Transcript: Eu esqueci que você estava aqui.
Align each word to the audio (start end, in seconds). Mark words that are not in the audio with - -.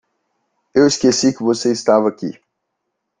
Eu 0.73 0.87
esqueci 0.87 1.31
que 1.31 1.43
você 1.43 1.71
estava 1.71 2.09
aqui. 2.09 2.31